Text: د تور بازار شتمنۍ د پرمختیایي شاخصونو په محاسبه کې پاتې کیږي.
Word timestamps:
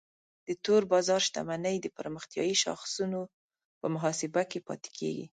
د 0.47 0.49
تور 0.65 0.81
بازار 0.93 1.21
شتمنۍ 1.27 1.75
د 1.81 1.87
پرمختیایي 1.97 2.55
شاخصونو 2.63 3.21
په 3.79 3.85
محاسبه 3.93 4.41
کې 4.51 4.59
پاتې 4.67 4.89
کیږي. 4.97 5.25